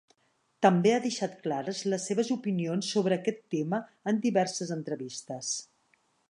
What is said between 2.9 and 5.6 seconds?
sobre aquest tema en diverses entrevistes.